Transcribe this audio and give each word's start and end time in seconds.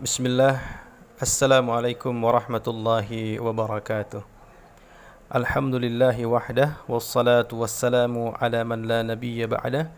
Bismillah. 0.00 0.56
Assalamualaikum 1.20 2.16
warahmatullahi 2.24 3.36
wabarakatuh 3.36 4.24
Alhamdulillahi 5.28 6.24
wahdah 6.24 6.80
Wassalatu 6.88 7.60
wassalamu 7.60 8.32
ala 8.40 8.64
man 8.64 8.88
la 8.88 9.04
nabiyya 9.04 9.44
ba'dah 9.44 9.92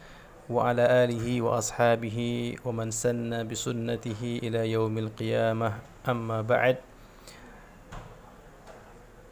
Wa 0.51 0.75
ala 0.75 1.07
alihi 1.07 1.39
wa 1.39 1.55
ashabihi 1.55 2.59
Wa 2.67 2.75
man 2.75 2.91
sanna 2.91 3.47
bisunnatihi 3.47 4.43
ila 4.43 4.67
yaumil 4.67 5.07
qiyamah. 5.15 5.79
Amma 6.03 6.43
ba'd. 6.43 6.83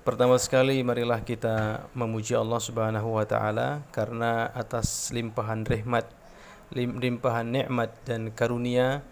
Pertama 0.07 0.39
sekali 0.39 0.87
marilah 0.87 1.19
kita 1.27 1.91
memuji 1.99 2.39
Allah 2.39 2.63
Subhanahu 2.63 3.19
wa 3.19 3.27
taala 3.27 3.83
karena 3.91 4.55
atas 4.55 5.11
limpahan 5.11 5.67
rahmat, 5.67 6.07
limpahan 6.79 7.51
nikmat 7.51 7.91
dan 8.07 8.31
karunia 8.31 9.03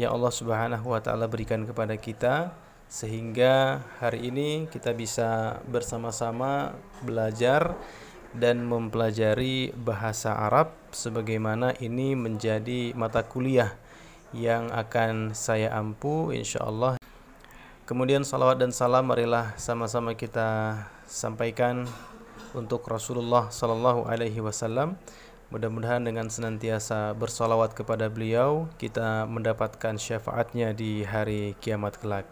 yang 0.00 0.16
Allah 0.16 0.32
Subhanahu 0.32 0.96
wa 0.96 1.00
taala 1.04 1.28
berikan 1.28 1.68
kepada 1.68 1.92
kita 2.00 2.56
sehingga 2.88 3.84
hari 4.00 4.32
ini 4.32 4.64
kita 4.72 4.96
bisa 4.96 5.60
bersama-sama 5.68 6.72
belajar 7.04 7.76
dan 8.32 8.64
mempelajari 8.64 9.76
bahasa 9.76 10.32
Arab 10.32 10.72
sebagaimana 10.88 11.76
ini 11.84 12.16
menjadi 12.16 12.96
mata 12.96 13.20
kuliah 13.28 13.76
yang 14.32 14.72
akan 14.72 15.36
saya 15.36 15.68
ampu 15.76 16.32
insyaallah. 16.32 16.96
Kemudian 17.84 18.24
salawat 18.24 18.56
dan 18.56 18.72
salam 18.72 19.04
marilah 19.04 19.52
sama-sama 19.60 20.16
kita 20.16 20.80
sampaikan 21.04 21.84
untuk 22.56 22.86
Rasulullah 22.88 23.52
sallallahu 23.52 24.08
alaihi 24.08 24.40
wasallam 24.40 24.96
Mudah-mudahan 25.50 26.06
dengan 26.06 26.30
senantiasa 26.30 27.10
bersolawat 27.18 27.74
kepada 27.74 28.06
beliau 28.06 28.70
Kita 28.78 29.26
mendapatkan 29.26 29.98
syafaatnya 29.98 30.70
di 30.70 31.02
hari 31.02 31.58
kiamat 31.58 31.98
kelak 31.98 32.30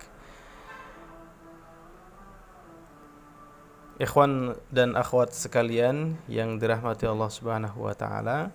Ikhwan 3.98 4.54
dan 4.70 4.94
akhwat 4.94 5.34
sekalian 5.34 6.14
yang 6.30 6.62
dirahmati 6.62 7.02
Allah 7.10 7.26
Subhanahu 7.34 7.82
wa 7.82 7.98
taala. 7.98 8.54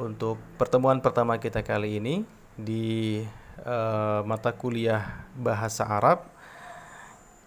Untuk 0.00 0.40
pertemuan 0.56 1.04
pertama 1.04 1.36
kita 1.36 1.60
kali 1.60 2.00
ini 2.00 2.24
di 2.56 3.20
uh, 3.60 4.24
mata 4.24 4.56
kuliah 4.56 5.28
bahasa 5.36 5.84
Arab 5.84 6.24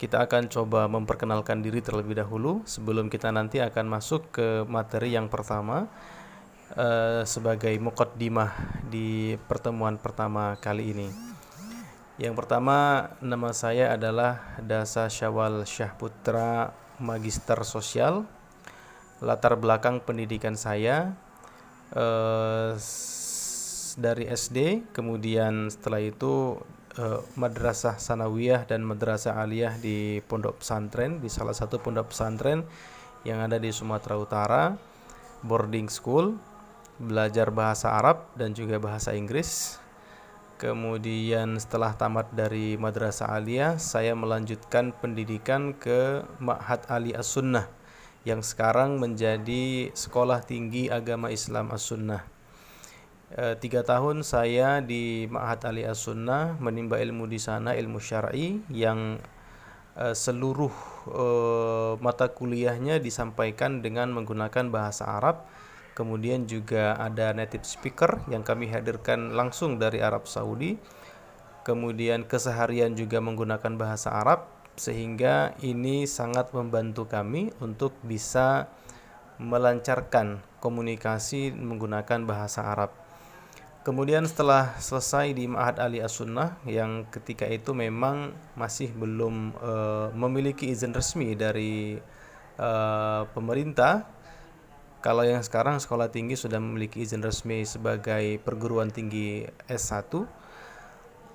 kita 0.01 0.25
akan 0.25 0.49
coba 0.49 0.89
memperkenalkan 0.89 1.61
diri 1.61 1.77
terlebih 1.77 2.17
dahulu 2.17 2.65
sebelum 2.65 3.05
kita 3.05 3.29
nanti 3.29 3.61
akan 3.61 3.85
masuk 3.85 4.33
ke 4.33 4.65
materi 4.65 5.13
yang 5.13 5.29
pertama 5.29 5.85
uh, 6.73 7.21
sebagai 7.21 7.77
mukaddimah 7.77 8.81
di 8.89 9.37
pertemuan 9.45 10.01
pertama 10.01 10.57
kali 10.57 10.97
ini. 10.97 11.09
Yang 12.17 12.33
pertama 12.33 13.09
nama 13.21 13.53
saya 13.53 13.93
adalah 13.93 14.57
Dasa 14.57 15.05
Syawal 15.05 15.69
Syahputra 15.69 16.73
Magister 16.97 17.61
Sosial. 17.61 18.25
Latar 19.21 19.53
belakang 19.53 20.01
pendidikan 20.01 20.57
saya 20.57 21.13
uh, 21.93 22.73
dari 24.01 24.25
SD, 24.25 24.89
kemudian 24.97 25.69
setelah 25.69 26.01
itu 26.01 26.57
uh, 26.99 27.23
madrasah 27.39 27.95
sanawiyah 27.95 28.67
dan 28.67 28.83
madrasah 28.83 29.39
aliyah 29.39 29.77
di 29.79 30.19
pondok 30.25 30.59
pesantren 30.59 31.23
di 31.23 31.29
salah 31.31 31.55
satu 31.55 31.79
pondok 31.79 32.11
pesantren 32.11 32.65
yang 33.23 33.39
ada 33.39 33.61
di 33.61 33.69
Sumatera 33.69 34.17
Utara 34.17 34.63
boarding 35.45 35.87
school 35.87 36.35
belajar 37.01 37.49
bahasa 37.49 37.97
Arab 37.97 38.29
dan 38.37 38.53
juga 38.53 38.77
bahasa 38.77 39.13
Inggris. 39.17 39.81
Kemudian 40.61 41.57
setelah 41.57 41.97
tamat 41.97 42.29
dari 42.37 42.77
madrasah 42.77 43.33
aliyah 43.33 43.81
saya 43.81 44.13
melanjutkan 44.13 44.93
pendidikan 44.93 45.73
ke 45.73 46.21
Ma'had 46.37 46.85
Ali 46.85 47.17
As-Sunnah 47.17 47.65
yang 48.29 48.45
sekarang 48.45 49.01
menjadi 49.01 49.89
sekolah 49.97 50.45
tinggi 50.45 50.85
agama 50.93 51.33
Islam 51.33 51.73
As-Sunnah 51.73 52.40
e, 53.35 53.55
tiga 53.59 53.81
tahun 53.83 54.23
saya 54.27 54.83
di 54.83 55.27
Ma'had 55.31 55.63
Ali 55.67 55.87
As-Sunnah 55.87 56.59
menimba 56.59 56.99
ilmu 56.99 57.27
di 57.27 57.39
sana 57.39 57.75
ilmu 57.75 57.99
syar'i 57.99 58.59
yang 58.67 59.19
e, 59.95 60.05
seluruh 60.11 60.73
e, 61.07 61.25
mata 62.03 62.31
kuliahnya 62.31 62.99
disampaikan 62.99 63.79
dengan 63.79 64.11
menggunakan 64.11 64.67
bahasa 64.71 65.07
Arab. 65.07 65.47
Kemudian 65.91 66.47
juga 66.47 66.95
ada 66.95 67.35
native 67.35 67.67
speaker 67.67 68.23
yang 68.31 68.47
kami 68.47 68.71
hadirkan 68.71 69.35
langsung 69.35 69.75
dari 69.75 69.99
Arab 69.99 70.23
Saudi. 70.23 70.79
Kemudian 71.61 72.25
keseharian 72.25 72.97
juga 72.97 73.21
menggunakan 73.21 73.77
bahasa 73.77 74.15
Arab 74.15 74.49
sehingga 74.79 75.53
ini 75.61 76.07
sangat 76.09 76.55
membantu 76.55 77.05
kami 77.05 77.53
untuk 77.61 77.93
bisa 78.01 78.71
melancarkan 79.37 80.41
komunikasi 80.63 81.53
menggunakan 81.53 82.25
bahasa 82.25 82.65
Arab 82.65 83.00
Kemudian 83.81 84.29
setelah 84.29 84.77
selesai 84.77 85.33
di 85.33 85.49
Ma'had 85.49 85.81
Ali 85.81 86.05
As-Sunnah 86.05 86.61
yang 86.69 87.09
ketika 87.09 87.49
itu 87.49 87.73
memang 87.73 88.29
masih 88.53 88.93
belum 88.93 89.57
uh, 89.57 90.13
memiliki 90.13 90.69
izin 90.69 90.93
resmi 90.93 91.33
dari 91.33 91.97
uh, 92.61 93.25
pemerintah. 93.33 94.05
Kalau 95.01 95.25
yang 95.25 95.41
sekarang 95.41 95.81
sekolah 95.81 96.13
tinggi 96.13 96.37
sudah 96.37 96.61
memiliki 96.61 97.01
izin 97.01 97.25
resmi 97.25 97.65
sebagai 97.65 98.37
perguruan 98.45 98.93
tinggi 98.93 99.49
S1. 99.65 100.29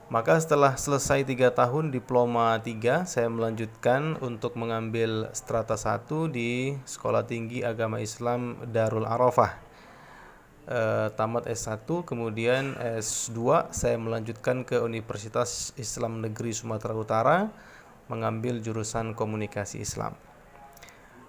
Maka 0.07 0.39
setelah 0.39 0.79
selesai 0.79 1.27
tiga 1.27 1.51
tahun 1.51 1.91
diploma 1.91 2.55
3 2.63 3.11
saya 3.11 3.27
melanjutkan 3.27 4.23
untuk 4.23 4.55
mengambil 4.55 5.35
strata 5.35 5.75
1 5.75 6.31
di 6.31 6.79
Sekolah 6.87 7.27
Tinggi 7.27 7.67
Agama 7.67 7.99
Islam 7.99 8.71
Darul 8.71 9.03
Arafah 9.03 9.66
uh, 10.67 11.09
tamat 11.15 11.47
S1 11.51 11.87
kemudian 12.07 12.75
S2 13.01 13.71
saya 13.73 13.97
melanjutkan 13.99 14.67
ke 14.67 14.79
Universitas 14.83 15.73
Islam 15.79 16.23
Negeri 16.23 16.53
Sumatera 16.55 16.95
Utara 16.95 17.39
mengambil 18.07 18.63
jurusan 18.63 19.15
komunikasi 19.19 19.83
Islam. 19.83 20.15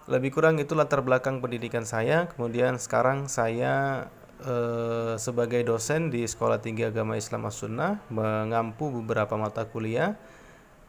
Lebih 0.08 0.40
kurang 0.40 0.56
itu 0.62 0.72
latar 0.72 1.04
belakang 1.04 1.44
pendidikan 1.44 1.84
saya. 1.84 2.32
Kemudian 2.32 2.80
sekarang 2.80 3.28
saya 3.28 4.08
uh, 4.40 5.20
sebagai 5.20 5.68
dosen 5.68 6.08
di 6.08 6.24
Sekolah 6.24 6.64
Tinggi 6.64 6.88
Agama 6.88 7.20
Islam 7.20 7.44
As-Sunnah 7.50 8.08
mengampu 8.08 8.88
beberapa 8.88 9.36
mata 9.36 9.68
kuliah. 9.68 10.16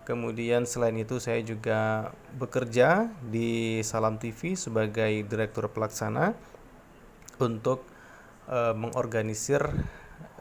Kemudian 0.07 0.65
selain 0.65 0.97
itu 0.97 1.21
saya 1.21 1.43
juga 1.45 2.15
bekerja 2.39 3.13
di 3.29 3.83
Salam 3.85 4.17
TV 4.17 4.57
sebagai 4.57 5.11
direktur 5.29 5.69
pelaksana 5.69 6.33
untuk 7.37 7.85
uh, 8.49 8.75
mengorganisir 8.75 9.63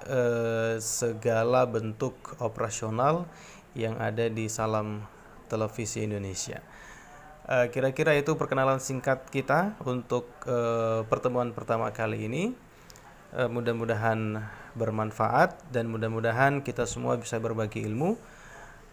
uh, 0.08 0.76
segala 0.80 1.68
bentuk 1.68 2.16
operasional 2.40 3.28
yang 3.78 4.00
ada 4.02 4.26
di 4.32 4.50
Salam 4.50 5.06
Televisi 5.48 6.04
Indonesia. 6.04 6.60
Eh, 7.48 7.72
kira-kira 7.72 8.12
uh, 8.12 8.20
itu 8.20 8.36
perkenalan 8.36 8.84
singkat 8.84 9.24
kita 9.32 9.80
untuk 9.88 10.28
uh, 10.44 11.08
pertemuan 11.08 11.56
pertama 11.56 11.88
kali 11.96 12.28
ini. 12.28 12.44
Uh, 13.32 13.48
mudah-mudahan 13.48 14.44
bermanfaat 14.76 15.56
dan 15.72 15.88
mudah-mudahan 15.88 16.60
kita 16.60 16.84
semua 16.84 17.16
bisa 17.16 17.40
berbagi 17.40 17.88
ilmu. 17.88 18.20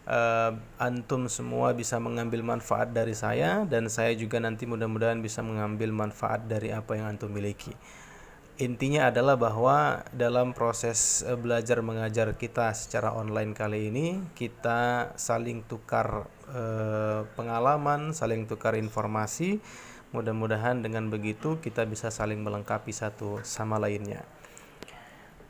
Uh, 0.04 0.54
antum 0.78 1.26
semua 1.32 1.72
bisa 1.74 1.96
mengambil 1.98 2.44
manfaat 2.46 2.92
dari 2.92 3.16
saya 3.16 3.64
dan 3.66 3.88
saya 3.88 4.12
juga 4.14 4.36
nanti 4.36 4.68
mudah-mudahan 4.68 5.18
bisa 5.18 5.40
mengambil 5.40 5.90
manfaat 5.90 6.44
dari 6.44 6.70
apa 6.70 6.94
yang 6.94 7.16
antum 7.16 7.32
miliki 7.32 7.72
intinya 8.54 9.10
adalah 9.10 9.34
bahwa 9.34 10.06
dalam 10.14 10.54
proses 10.54 11.26
eh, 11.26 11.34
belajar 11.34 11.82
mengajar 11.82 12.38
kita 12.38 12.70
secara 12.70 13.10
online 13.10 13.50
kali 13.50 13.90
ini 13.90 14.22
kita 14.38 15.10
saling 15.18 15.66
tukar 15.66 16.30
eh, 16.54 17.26
pengalaman, 17.34 18.14
saling 18.14 18.46
tukar 18.46 18.78
informasi. 18.78 19.58
Mudah-mudahan 20.14 20.78
dengan 20.78 21.10
begitu 21.10 21.58
kita 21.58 21.82
bisa 21.90 22.06
saling 22.06 22.38
melengkapi 22.38 22.94
satu 22.94 23.42
sama 23.42 23.82
lainnya. 23.82 24.22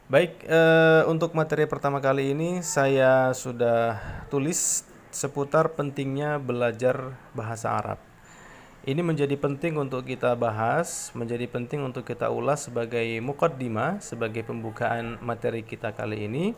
Baik, 0.09 0.41
eh, 0.49 1.05
untuk 1.05 1.37
materi 1.37 1.69
pertama 1.69 2.01
kali 2.01 2.33
ini 2.33 2.65
saya 2.65 3.37
sudah 3.37 4.01
tulis 4.33 4.89
seputar 5.13 5.77
pentingnya 5.77 6.41
belajar 6.41 7.13
bahasa 7.37 7.77
Arab. 7.77 8.14
Ini 8.85 9.01
menjadi 9.01 9.33
penting 9.41 9.81
untuk 9.81 10.05
kita 10.05 10.37
bahas, 10.37 11.09
menjadi 11.17 11.49
penting 11.49 11.81
untuk 11.89 12.05
kita 12.05 12.29
ulas 12.29 12.69
sebagai 12.69 13.17
mukaddimah, 13.25 14.05
sebagai 14.05 14.45
pembukaan 14.45 15.17
materi 15.25 15.65
kita 15.65 15.97
kali 15.97 16.29
ini 16.29 16.53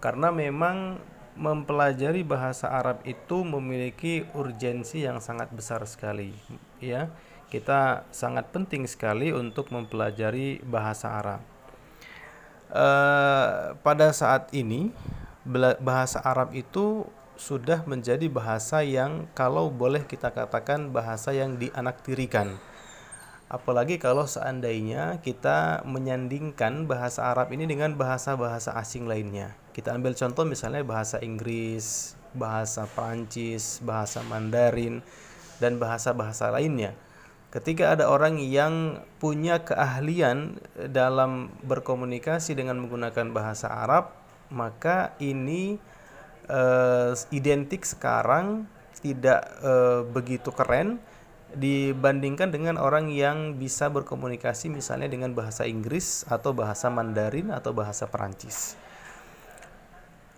karena 0.00 0.32
memang 0.32 0.96
mempelajari 1.36 2.24
bahasa 2.24 2.72
Arab 2.72 3.04
itu 3.04 3.44
memiliki 3.44 4.24
urgensi 4.32 5.04
yang 5.04 5.20
sangat 5.20 5.52
besar 5.52 5.84
sekali 5.84 6.32
ya. 6.80 7.12
Kita 7.52 8.08
sangat 8.08 8.48
penting 8.56 8.88
sekali 8.88 9.36
untuk 9.36 9.68
mempelajari 9.68 10.64
bahasa 10.64 11.12
Arab. 11.12 11.44
Uh, 12.72 13.76
pada 13.84 14.16
saat 14.16 14.48
ini 14.56 14.96
bahasa 15.84 16.24
Arab 16.24 16.56
itu 16.56 17.04
sudah 17.36 17.84
menjadi 17.84 18.26
bahasa 18.32 18.80
yang 18.80 19.28
kalau 19.36 19.68
boleh 19.68 20.04
kita 20.04 20.32
katakan 20.32 20.92
bahasa 20.92 21.32
yang 21.36 21.60
dianaktirikan. 21.60 22.56
Apalagi 23.46 24.02
kalau 24.02 24.26
seandainya 24.26 25.22
kita 25.22 25.86
menyandingkan 25.86 26.90
bahasa 26.90 27.30
Arab 27.30 27.54
ini 27.54 27.62
dengan 27.70 27.94
bahasa-bahasa 27.94 28.74
asing 28.74 29.06
lainnya. 29.06 29.54
Kita 29.70 29.94
ambil 29.94 30.18
contoh 30.18 30.42
misalnya 30.42 30.82
bahasa 30.82 31.22
Inggris, 31.22 32.18
bahasa 32.34 32.90
Prancis, 32.90 33.78
bahasa 33.86 34.26
Mandarin, 34.26 34.98
dan 35.62 35.78
bahasa-bahasa 35.78 36.50
lainnya. 36.50 36.98
Ketika 37.54 37.94
ada 37.94 38.10
orang 38.10 38.42
yang 38.42 39.00
punya 39.22 39.62
keahlian 39.62 40.58
dalam 40.90 41.54
berkomunikasi 41.62 42.58
dengan 42.58 42.82
menggunakan 42.82 43.30
bahasa 43.30 43.70
Arab, 43.70 44.10
maka 44.50 45.14
ini 45.22 45.78
uh, 46.50 47.12
identik 47.30 47.86
sekarang 47.86 48.66
tidak 49.00 49.46
uh, 49.62 50.02
begitu 50.08 50.50
keren 50.50 50.98
dibandingkan 51.54 52.50
dengan 52.50 52.76
orang 52.76 53.08
yang 53.08 53.54
bisa 53.56 53.86
berkomunikasi 53.88 54.68
misalnya 54.68 55.06
dengan 55.06 55.32
bahasa 55.32 55.64
Inggris 55.64 56.26
atau 56.26 56.50
bahasa 56.50 56.90
Mandarin 56.90 57.54
atau 57.54 57.70
bahasa 57.70 58.10
Perancis. 58.10 58.74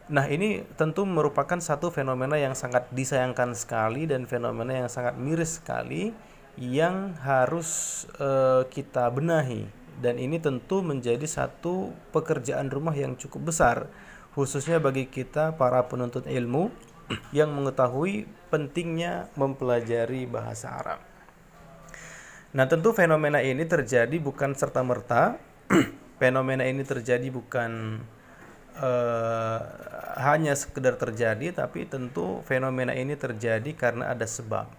Nah, 0.09 0.25
ini 0.25 0.65
tentu 0.81 1.05
merupakan 1.05 1.61
satu 1.61 1.93
fenomena 1.93 2.41
yang 2.41 2.57
sangat 2.57 2.89
disayangkan 2.93 3.53
sekali 3.53 4.09
dan 4.09 4.25
fenomena 4.25 4.85
yang 4.85 4.89
sangat 4.89 5.21
miris 5.21 5.61
sekali 5.61 6.17
yang 6.57 7.13
harus 7.21 8.05
uh, 8.17 8.65
kita 8.73 9.13
benahi 9.13 9.69
dan 9.99 10.17
ini 10.17 10.39
tentu 10.39 10.81
menjadi 10.81 11.27
satu 11.27 11.91
pekerjaan 12.15 12.71
rumah 12.71 12.95
yang 12.95 13.19
cukup 13.19 13.51
besar 13.51 13.91
khususnya 14.39 14.79
bagi 14.79 15.11
kita 15.11 15.59
para 15.59 15.83
penuntut 15.91 16.31
ilmu 16.31 16.71
yang 17.35 17.51
mengetahui 17.59 18.31
pentingnya 18.55 19.27
mempelajari 19.35 20.31
bahasa 20.31 20.79
Arab. 20.79 21.03
Nah, 22.55 22.71
tentu 22.71 22.95
fenomena 22.95 23.43
ini 23.43 23.67
terjadi 23.67 24.15
bukan 24.23 24.55
serta-merta. 24.55 25.43
fenomena 26.23 26.63
ini 26.63 26.87
terjadi 26.87 27.27
bukan 27.35 27.99
uh, 28.79 29.59
hanya 30.23 30.55
sekedar 30.55 30.95
terjadi, 30.95 31.51
tapi 31.51 31.91
tentu 31.91 32.39
fenomena 32.47 32.95
ini 32.95 33.19
terjadi 33.19 33.75
karena 33.75 34.15
ada 34.15 34.23
sebab. 34.23 34.71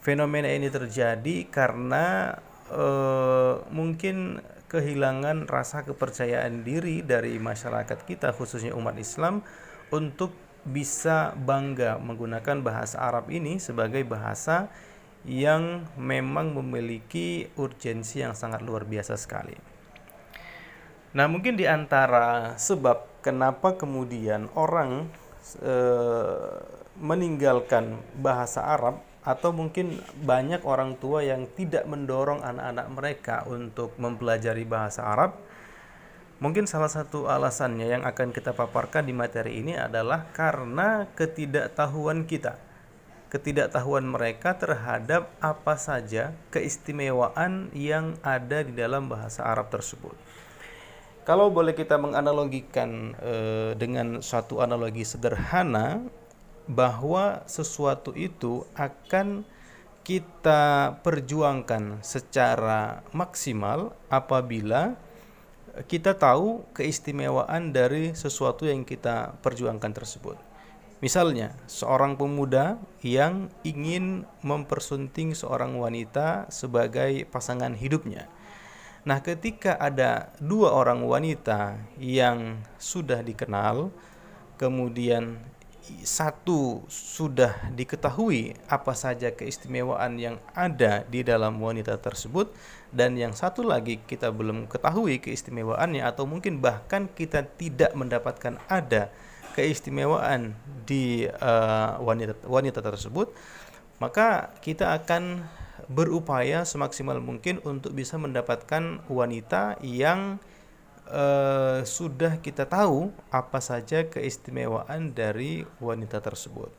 Fenomena 0.00 0.48
ini 0.48 0.72
terjadi 0.72 1.52
karena 1.52 2.32
uh, 2.72 3.60
mungkin 3.68 4.40
kehilangan 4.74 5.46
rasa 5.46 5.86
kepercayaan 5.86 6.66
diri 6.66 7.06
dari 7.06 7.38
masyarakat 7.38 8.02
kita, 8.02 8.34
khususnya 8.34 8.74
umat 8.74 8.98
Islam, 8.98 9.46
untuk 9.94 10.34
bisa 10.66 11.36
bangga 11.38 12.00
menggunakan 12.02 12.64
bahasa 12.64 12.98
Arab 12.98 13.30
ini 13.30 13.62
sebagai 13.62 14.02
bahasa 14.02 14.72
yang 15.22 15.86
memang 15.96 16.52
memiliki 16.52 17.48
urgensi 17.56 18.20
yang 18.20 18.34
sangat 18.34 18.60
luar 18.60 18.82
biasa 18.84 19.14
sekali. 19.14 19.56
Nah, 21.14 21.30
mungkin 21.30 21.54
di 21.54 21.64
antara 21.64 22.58
sebab 22.58 23.22
kenapa 23.22 23.78
kemudian 23.78 24.50
orang 24.58 25.06
e, 25.62 25.74
meninggalkan 26.98 28.02
bahasa 28.18 28.66
Arab 28.66 28.98
atau 29.24 29.50
mungkin 29.56 29.98
banyak 30.20 30.60
orang 30.68 31.00
tua 31.00 31.24
yang 31.24 31.48
tidak 31.56 31.88
mendorong 31.88 32.44
anak-anak 32.44 32.86
mereka 32.92 33.36
untuk 33.48 33.96
mempelajari 33.96 34.68
bahasa 34.68 35.08
Arab. 35.08 35.40
Mungkin 36.44 36.68
salah 36.68 36.92
satu 36.92 37.24
alasannya 37.24 37.88
yang 37.88 38.02
akan 38.04 38.30
kita 38.36 38.52
paparkan 38.52 39.08
di 39.08 39.16
materi 39.16 39.64
ini 39.64 39.80
adalah 39.80 40.28
karena 40.36 41.08
ketidaktahuan 41.16 42.28
kita 42.28 42.60
ketidaktahuan 43.34 44.06
mereka 44.06 44.54
terhadap 44.54 45.26
apa 45.42 45.74
saja 45.74 46.30
keistimewaan 46.54 47.66
yang 47.74 48.14
ada 48.22 48.62
di 48.62 48.70
dalam 48.70 49.10
bahasa 49.10 49.42
Arab 49.42 49.74
tersebut. 49.74 50.14
Kalau 51.26 51.50
boleh 51.50 51.74
kita 51.74 51.98
menganalogikan 51.98 53.18
e, 53.18 53.34
dengan 53.74 54.22
suatu 54.22 54.62
analogi 54.62 55.02
sederhana 55.02 56.06
bahwa 56.64 57.44
sesuatu 57.44 58.16
itu 58.16 58.64
akan 58.72 59.44
kita 60.04 61.00
perjuangkan 61.00 62.04
secara 62.04 63.00
maksimal 63.16 63.96
apabila 64.12 64.96
kita 65.88 66.14
tahu 66.14 66.62
keistimewaan 66.76 67.74
dari 67.74 68.14
sesuatu 68.14 68.68
yang 68.68 68.86
kita 68.86 69.34
perjuangkan 69.42 69.90
tersebut. 69.90 70.38
Misalnya, 71.02 71.52
seorang 71.66 72.16
pemuda 72.16 72.80
yang 73.04 73.52
ingin 73.66 74.24
mempersunting 74.40 75.36
seorang 75.36 75.76
wanita 75.76 76.48
sebagai 76.48 77.28
pasangan 77.28 77.74
hidupnya. 77.76 78.30
Nah, 79.04 79.20
ketika 79.20 79.76
ada 79.76 80.32
dua 80.40 80.72
orang 80.72 81.04
wanita 81.04 81.76
yang 82.00 82.64
sudah 82.80 83.20
dikenal, 83.20 83.92
kemudian 84.56 85.44
satu 86.04 86.84
sudah 86.88 87.68
diketahui 87.76 88.56
apa 88.72 88.96
saja 88.96 89.32
keistimewaan 89.32 90.16
yang 90.16 90.36
ada 90.56 91.04
di 91.08 91.20
dalam 91.20 91.60
wanita 91.60 92.00
tersebut 92.00 92.48
dan 92.88 93.18
yang 93.20 93.36
satu 93.36 93.60
lagi 93.60 94.00
kita 94.00 94.32
belum 94.32 94.70
ketahui 94.70 95.20
keistimewaannya 95.20 96.00
atau 96.06 96.24
mungkin 96.24 96.62
bahkan 96.64 97.10
kita 97.12 97.44
tidak 97.60 97.92
mendapatkan 97.92 98.56
ada 98.70 99.12
keistimewaan 99.54 100.58
di 100.84 101.30
uh, 101.30 101.96
wanita 102.02 102.34
wanita 102.44 102.82
tersebut, 102.82 103.30
maka 104.02 104.50
kita 104.58 104.98
akan 104.98 105.46
berupaya 105.86 106.66
semaksimal 106.66 107.22
mungkin 107.22 107.62
untuk 107.62 107.94
bisa 107.94 108.18
mendapatkan 108.18 109.06
wanita 109.06 109.78
yang 109.80 110.42
uh, 111.08 111.84
sudah 111.84 112.40
kita 112.40 112.64
tahu 112.68 113.12
apa 113.28 113.58
saja 113.60 114.04
keistimewaan 114.06 115.12
dari 115.12 115.64
wanita 115.80 116.20
tersebut. 116.20 116.72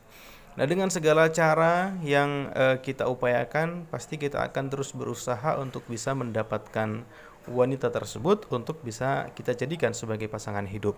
Nah, 0.56 0.64
dengan 0.64 0.88
segala 0.88 1.28
cara 1.28 1.92
yang 2.00 2.48
uh, 2.56 2.80
kita 2.80 3.04
upayakan, 3.12 3.84
pasti 3.92 4.16
kita 4.16 4.40
akan 4.40 4.72
terus 4.72 4.96
berusaha 4.96 5.60
untuk 5.60 5.84
bisa 5.84 6.16
mendapatkan 6.16 7.04
wanita 7.46 7.92
tersebut 7.92 8.48
untuk 8.50 8.80
bisa 8.82 9.30
kita 9.36 9.52
jadikan 9.52 9.92
sebagai 9.92 10.26
pasangan 10.26 10.64
hidup. 10.64 10.96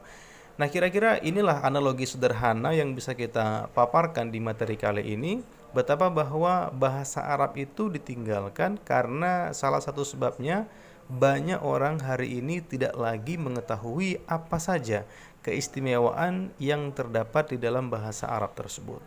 Nah, 0.58 0.66
kira-kira 0.66 1.22
inilah 1.22 1.62
analogi 1.62 2.02
sederhana 2.02 2.74
yang 2.74 2.94
bisa 2.94 3.14
kita 3.14 3.70
paparkan 3.74 4.34
di 4.34 4.42
materi 4.42 4.74
kali 4.74 5.06
ini, 5.06 5.42
betapa 5.70 6.10
bahwa 6.10 6.74
bahasa 6.74 7.22
Arab 7.22 7.54
itu 7.54 7.86
ditinggalkan 7.86 8.78
karena 8.82 9.54
salah 9.54 9.78
satu 9.78 10.02
sebabnya 10.02 10.66
banyak 11.08 11.64
orang 11.64 12.04
hari 12.04 12.36
ini 12.36 12.60
tidak 12.60 12.92
lagi 12.92 13.40
mengetahui 13.40 14.20
apa 14.28 14.60
saja 14.60 15.08
keistimewaan 15.40 16.52
yang 16.60 16.92
terdapat 16.92 17.56
di 17.56 17.58
dalam 17.58 17.88
bahasa 17.88 18.28
Arab 18.28 18.52
tersebut. 18.52 19.00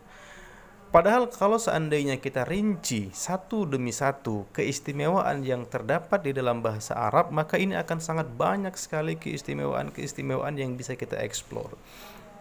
Padahal 0.92 1.24
kalau 1.32 1.56
seandainya 1.56 2.20
kita 2.20 2.44
rinci 2.44 3.08
satu 3.16 3.64
demi 3.64 3.96
satu 3.96 4.44
keistimewaan 4.52 5.40
yang 5.40 5.64
terdapat 5.64 6.20
di 6.20 6.36
dalam 6.36 6.60
bahasa 6.60 6.92
Arab, 6.92 7.32
maka 7.32 7.56
ini 7.56 7.72
akan 7.78 7.96
sangat 7.96 8.28
banyak 8.28 8.76
sekali 8.76 9.16
keistimewaan-keistimewaan 9.16 10.52
yang 10.60 10.76
bisa 10.76 10.92
kita 10.92 11.16
eksplor. 11.24 11.80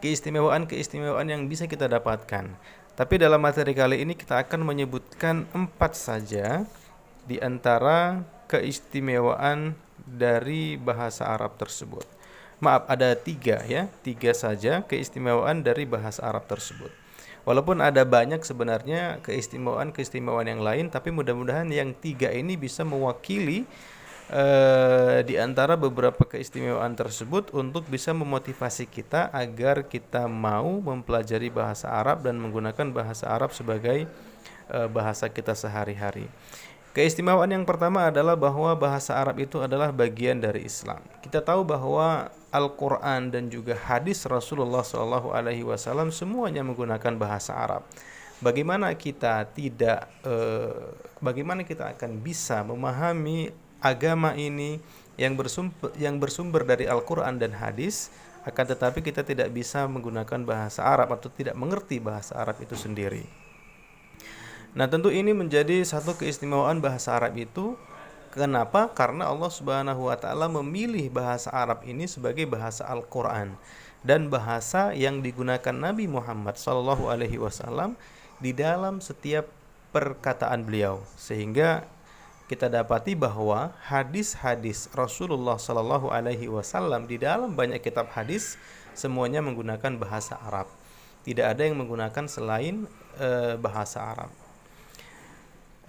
Keistimewaan-keistimewaan 0.04 1.32
yang 1.32 1.48
bisa 1.48 1.64
kita 1.70 1.88
dapatkan. 1.88 2.52
Tapi 2.92 3.16
dalam 3.16 3.40
materi 3.40 3.72
kali 3.72 4.04
ini 4.04 4.20
kita 4.20 4.44
akan 4.44 4.68
menyebutkan 4.68 5.48
empat 5.56 5.96
saja 5.96 6.68
di 7.24 7.40
antara 7.40 8.20
keistimewaan 8.52 9.80
dari 10.04 10.76
bahasa 10.76 11.32
Arab 11.32 11.56
tersebut. 11.56 12.04
Maaf, 12.60 12.86
ada 12.92 13.16
tiga 13.16 13.64
ya, 13.64 13.88
tiga 14.04 14.36
saja 14.36 14.84
keistimewaan 14.84 15.64
dari 15.64 15.88
bahasa 15.88 16.22
Arab 16.28 16.46
tersebut. 16.46 16.92
Walaupun 17.42 17.82
ada 17.82 18.06
banyak 18.06 18.46
sebenarnya 18.46 19.18
keistimewaan-keistimewaan 19.26 20.46
yang 20.46 20.62
lain, 20.62 20.94
tapi 20.94 21.10
mudah-mudahan 21.10 21.66
yang 21.74 21.98
tiga 21.98 22.30
ini 22.30 22.54
bisa 22.54 22.86
mewakili 22.86 23.66
uh, 24.30 25.26
di 25.26 25.42
antara 25.42 25.74
beberapa 25.74 26.22
keistimewaan 26.22 26.94
tersebut 26.94 27.50
untuk 27.58 27.90
bisa 27.90 28.14
memotivasi 28.14 28.86
kita 28.86 29.34
agar 29.34 29.90
kita 29.90 30.30
mau 30.30 30.78
mempelajari 30.86 31.50
bahasa 31.50 31.90
Arab 31.90 32.22
dan 32.30 32.38
menggunakan 32.38 32.94
bahasa 32.94 33.26
Arab 33.26 33.58
sebagai 33.58 34.06
uh, 34.70 34.86
bahasa 34.86 35.26
kita 35.26 35.58
sehari-hari. 35.58 36.30
Keistimewaan 36.92 37.48
yang 37.48 37.64
pertama 37.64 38.12
adalah 38.12 38.36
bahwa 38.36 38.76
bahasa 38.76 39.16
Arab 39.16 39.40
itu 39.40 39.64
adalah 39.64 39.96
bagian 39.96 40.44
dari 40.44 40.68
Islam. 40.68 41.00
Kita 41.24 41.40
tahu 41.40 41.64
bahwa 41.64 42.28
Al-Quran 42.52 43.32
dan 43.32 43.48
juga 43.48 43.80
hadis 43.80 44.28
Rasulullah 44.28 44.84
SAW 44.84 46.12
semuanya 46.12 46.68
menggunakan 46.68 47.16
bahasa 47.16 47.56
Arab. 47.56 47.88
Bagaimana 48.44 48.92
kita 49.00 49.48
tidak, 49.56 50.12
eh, 50.28 50.92
bagaimana 51.24 51.64
kita 51.64 51.96
akan 51.96 52.20
bisa 52.20 52.60
memahami 52.68 53.56
agama 53.80 54.36
ini 54.36 54.84
yang 55.16 55.40
bersumber, 55.40 55.96
yang 55.96 56.20
bersumber 56.20 56.68
dari 56.68 56.92
Al-Quran 56.92 57.40
dan 57.40 57.56
hadis 57.56 58.12
akan 58.44 58.66
tetapi 58.68 59.00
kita 59.00 59.24
tidak 59.24 59.48
bisa 59.56 59.88
menggunakan 59.88 60.44
bahasa 60.44 60.84
Arab 60.84 61.16
atau 61.16 61.32
tidak 61.32 61.56
mengerti 61.56 62.04
bahasa 62.04 62.36
Arab 62.36 62.60
itu 62.60 62.76
sendiri. 62.76 63.24
Nah, 64.72 64.88
tentu 64.88 65.12
ini 65.12 65.36
menjadi 65.36 65.84
satu 65.84 66.16
keistimewaan 66.16 66.80
bahasa 66.80 67.16
Arab 67.16 67.36
itu 67.36 67.76
Kenapa? 68.32 68.88
Karena 68.96 69.28
Allah 69.28 69.52
Subhanahu 69.52 70.08
wa 70.08 70.16
taala 70.16 70.48
memilih 70.48 71.12
bahasa 71.12 71.52
Arab 71.52 71.84
ini 71.84 72.08
sebagai 72.08 72.48
bahasa 72.48 72.88
Al-Qur'an 72.88 73.60
dan 74.08 74.32
bahasa 74.32 74.96
yang 74.96 75.20
digunakan 75.20 75.76
Nabi 75.76 76.08
Muhammad 76.08 76.56
sallallahu 76.56 77.12
alaihi 77.12 77.36
wasallam 77.36 78.00
di 78.40 78.56
dalam 78.56 79.04
setiap 79.04 79.52
perkataan 79.92 80.64
beliau 80.64 81.04
sehingga 81.20 81.84
kita 82.48 82.72
dapati 82.72 83.20
bahwa 83.20 83.76
hadis-hadis 83.84 84.88
Rasulullah 84.96 85.60
sallallahu 85.60 86.08
alaihi 86.08 86.48
wasallam 86.48 87.12
di 87.12 87.20
dalam 87.20 87.52
banyak 87.52 87.84
kitab 87.84 88.16
hadis 88.16 88.56
semuanya 88.96 89.44
menggunakan 89.44 90.00
bahasa 90.00 90.40
Arab. 90.40 90.72
Tidak 91.28 91.44
ada 91.44 91.68
yang 91.68 91.76
menggunakan 91.76 92.32
selain 92.32 92.88
e, 93.20 93.60
bahasa 93.60 94.04
Arab. 94.04 94.41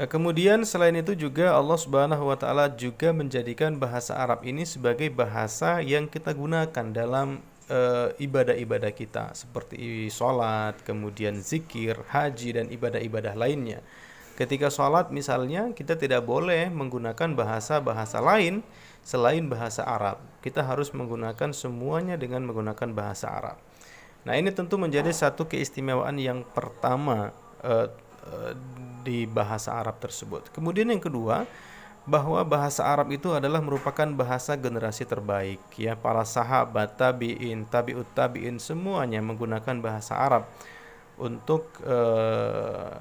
Eh, 0.00 0.08
kemudian 0.08 0.64
selain 0.64 0.96
itu 0.96 1.12
juga 1.12 1.52
Allah 1.52 1.76
Subhanahu 1.76 2.32
wa 2.32 2.36
taala 2.40 2.72
juga 2.72 3.12
menjadikan 3.12 3.76
bahasa 3.76 4.16
Arab 4.16 4.40
ini 4.40 4.64
sebagai 4.64 5.12
bahasa 5.12 5.84
yang 5.84 6.08
kita 6.08 6.32
gunakan 6.32 6.86
dalam 6.96 7.44
eh, 7.68 8.08
ibadah-ibadah 8.16 8.88
kita 8.96 9.36
seperti 9.36 10.08
sholat, 10.08 10.80
kemudian 10.88 11.44
zikir, 11.44 12.00
haji 12.08 12.56
dan 12.56 12.66
ibadah-ibadah 12.72 13.36
lainnya. 13.36 13.84
Ketika 14.32 14.72
sholat 14.72 15.12
misalnya 15.12 15.76
kita 15.76 15.92
tidak 16.00 16.24
boleh 16.24 16.72
menggunakan 16.72 17.36
bahasa-bahasa 17.36 18.16
lain 18.24 18.64
selain 19.04 19.44
bahasa 19.52 19.84
Arab. 19.84 20.24
Kita 20.40 20.64
harus 20.64 20.88
menggunakan 20.96 21.52
semuanya 21.52 22.16
dengan 22.16 22.48
menggunakan 22.48 22.96
bahasa 22.96 23.28
Arab. 23.28 23.60
Nah 24.24 24.40
ini 24.40 24.48
tentu 24.56 24.80
menjadi 24.80 25.12
satu 25.12 25.44
keistimewaan 25.44 26.16
yang 26.16 26.48
pertama 26.48 27.36
uh, 27.60 27.92
di 29.02 29.26
bahasa 29.26 29.74
Arab 29.74 29.98
tersebut. 29.98 30.50
Kemudian 30.54 30.86
yang 30.90 31.02
kedua, 31.02 31.42
bahwa 32.02 32.42
bahasa 32.42 32.82
Arab 32.82 33.14
itu 33.14 33.30
adalah 33.30 33.62
merupakan 33.62 34.10
bahasa 34.10 34.58
generasi 34.58 35.06
terbaik 35.06 35.62
ya 35.78 35.94
para 35.94 36.26
sahabat 36.26 36.98
tabiin 36.98 37.62
tabiut 37.70 38.10
tabiin 38.10 38.58
semuanya 38.58 39.22
menggunakan 39.22 39.78
bahasa 39.78 40.18
Arab 40.18 40.50
untuk 41.14 41.70
uh, 41.86 42.98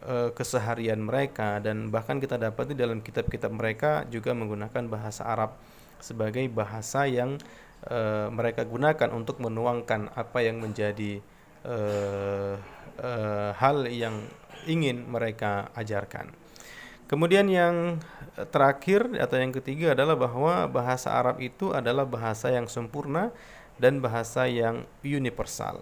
uh, 0.00 0.28
keseharian 0.32 0.96
mereka 0.96 1.60
dan 1.60 1.92
bahkan 1.92 2.16
kita 2.16 2.40
dapati 2.40 2.72
dalam 2.72 3.04
kitab-kitab 3.04 3.52
mereka 3.52 4.08
juga 4.08 4.32
menggunakan 4.32 4.88
bahasa 4.88 5.28
Arab 5.28 5.52
sebagai 6.00 6.48
bahasa 6.48 7.04
yang 7.04 7.36
uh, 7.84 8.32
mereka 8.32 8.64
gunakan 8.64 9.12
untuk 9.12 9.44
menuangkan 9.44 10.08
apa 10.16 10.40
yang 10.40 10.64
menjadi 10.64 11.20
hal 13.52 13.84
yang 13.92 14.24
ingin 14.66 15.06
mereka 15.06 15.70
ajarkan. 15.78 16.32
Kemudian 17.08 17.48
yang 17.48 18.04
terakhir 18.52 19.08
atau 19.16 19.40
yang 19.40 19.52
ketiga 19.54 19.96
adalah 19.96 20.12
bahwa 20.12 20.68
bahasa 20.68 21.08
Arab 21.14 21.40
itu 21.40 21.72
adalah 21.72 22.04
bahasa 22.04 22.52
yang 22.52 22.68
sempurna 22.68 23.32
dan 23.80 24.04
bahasa 24.04 24.44
yang 24.44 24.84
universal. 25.00 25.80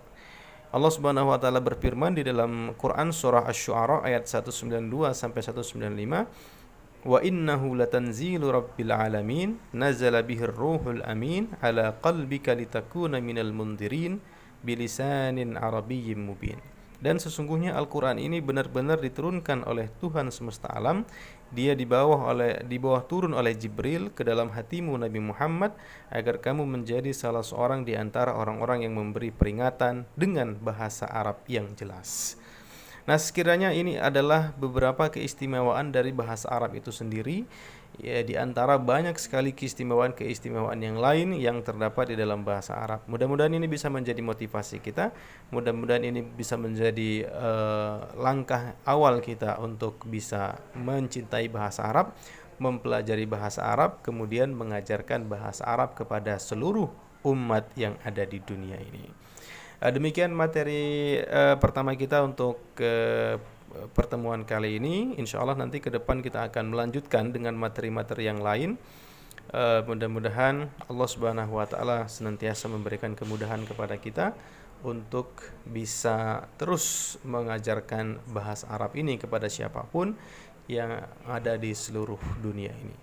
Allah 0.71 0.93
Subhanahu 0.93 1.33
wa 1.33 1.39
taala 1.41 1.59
berfirman 1.59 2.15
di 2.15 2.23
dalam 2.23 2.77
Quran 2.79 3.11
surah 3.11 3.49
Asy-Syu'ara 3.49 4.07
ayat 4.07 4.29
192 4.29 4.87
sampai 5.17 5.41
195 5.41 7.07
wa 7.07 7.19
innahu 7.23 7.79
latanzilu 7.79 8.51
rabbil 8.51 8.91
alamin 8.91 9.63
nazala 9.71 10.27
bihir 10.27 10.51
ruhul 10.51 11.07
amin 11.07 11.55
ala 11.63 11.95
qalbika 12.03 12.51
litakuna 12.53 13.23
minal 13.23 13.55
mundirin 13.55 14.19
bilisanin 14.67 15.55
arabiyyin 15.55 16.19
mubin 16.19 16.59
dan 17.01 17.21
sesungguhnya 17.21 17.77
Al-Quran 17.77 18.17
ini 18.17 18.41
benar-benar 18.41 19.01
diturunkan 19.01 19.69
oleh 19.69 19.93
Tuhan 20.01 20.33
semesta 20.33 20.69
alam 20.73 21.05
dia 21.55 21.79
di 21.79 21.87
bawah 21.87 22.33
oleh 22.33 22.67
di 22.67 22.75
bawah 22.81 23.07
turun 23.07 23.31
oleh 23.31 23.55
Jibril 23.55 24.11
ke 24.11 24.27
dalam 24.27 24.51
hatimu 24.51 24.99
Nabi 24.99 25.21
Muhammad 25.23 25.77
agar 26.11 26.43
kamu 26.43 26.67
menjadi 26.67 27.15
salah 27.15 27.47
seorang 27.47 27.87
di 27.87 27.95
antara 27.95 28.35
orang-orang 28.35 28.83
yang 28.83 28.99
memberi 28.99 29.31
peringatan 29.31 30.11
dengan 30.19 30.59
bahasa 30.59 31.07
Arab 31.07 31.47
yang 31.47 31.71
jelas. 31.79 32.35
Nah, 33.07 33.23
sekiranya 33.23 33.71
ini 33.71 33.95
adalah 33.95 34.51
beberapa 34.59 35.07
keistimewaan 35.07 35.95
dari 35.95 36.11
bahasa 36.11 36.51
Arab 36.51 36.75
itu 36.75 36.91
sendiri 36.91 37.47
ya 37.97 38.21
di 38.21 38.37
antara 38.37 38.77
banyak 38.77 39.17
sekali 39.17 39.57
keistimewaan-keistimewaan 39.57 40.81
yang 40.81 41.01
lain 41.01 41.33
yang 41.37 41.65
terdapat 41.65 42.13
di 42.13 42.17
dalam 42.17 42.45
bahasa 42.45 42.77
Arab. 42.77 43.05
Mudah-mudahan 43.09 43.53
ini 43.57 43.65
bisa 43.69 43.89
menjadi 43.89 44.21
motivasi 44.21 44.85
kita, 44.85 45.17
mudah-mudahan 45.53 46.05
ini 46.05 46.21
bisa 46.21 46.61
menjadi 46.61 47.29
uh, 47.29 48.13
langkah 48.21 48.77
awal 48.85 49.25
kita 49.25 49.57
untuk 49.61 50.05
bisa 50.09 50.61
mencintai 50.77 51.49
bahasa 51.49 51.89
Arab, 51.89 52.13
mempelajari 52.61 53.25
bahasa 53.25 53.65
Arab, 53.65 54.05
kemudian 54.05 54.53
mengajarkan 54.53 55.29
bahasa 55.29 55.65
Arab 55.65 55.97
kepada 55.97 56.37
seluruh 56.37 56.89
umat 57.25 57.69
yang 57.75 57.97
ada 58.05 58.23
di 58.29 58.39
dunia 58.45 58.77
ini. 58.77 59.09
Uh, 59.81 59.93
demikian 59.93 60.33
materi 60.33 61.21
uh, 61.25 61.57
pertama 61.61 61.93
kita 61.97 62.25
untuk 62.25 62.61
uh, 62.81 63.56
pertemuan 63.93 64.47
kali 64.47 64.81
ini. 64.81 65.17
Insya 65.21 65.43
Allah 65.43 65.59
nanti 65.59 65.81
ke 65.81 65.93
depan 65.93 66.21
kita 66.25 66.49
akan 66.51 66.73
melanjutkan 66.73 67.31
dengan 67.31 67.55
materi-materi 67.59 68.29
yang 68.29 68.41
lain. 68.41 68.81
Uh, 69.47 69.79
mudah-mudahan 69.87 70.67
Allah 70.91 71.09
Subhanahu 71.09 71.55
wa 71.55 71.67
taala 71.71 72.11
senantiasa 72.11 72.67
memberikan 72.67 73.15
kemudahan 73.15 73.63
kepada 73.63 73.95
kita 73.95 74.35
untuk 74.83 75.39
bisa 75.63 76.51
terus 76.59 77.17
mengajarkan 77.23 78.21
bahasa 78.35 78.67
Arab 78.69 78.99
ini 78.99 79.17
kepada 79.17 79.47
siapa 79.47 79.87
pun 79.87 80.19
yang 80.67 80.99
ada 81.31 81.55
di 81.55 81.71
seluruh 81.73 82.19
dunia 82.43 82.75
ini. 82.75 82.97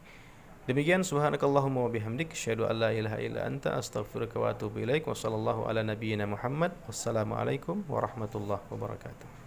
Demikian 0.63 1.03
subhanakallahumma 1.03 1.87
wa 1.87 1.91
bihamdik 1.91 2.31
asyhadu 2.31 2.71
an 2.71 2.79
la 2.79 2.89
ilaha 2.95 3.19
illa 3.19 3.43
anta 3.43 3.75
astaghfiruka 3.75 4.39
wa 4.39 4.55
atubu 4.55 4.79
ilaik 4.79 5.03
wa 5.03 5.15
sallallahu 5.15 5.67
ala 5.67 5.83
nabiyyina 5.83 6.23
Muhammad 6.23 6.71
wassalamu 6.87 7.35
alaikum 7.35 7.83
warahmatullahi 7.91 8.63
wabarakatuh. 8.71 9.42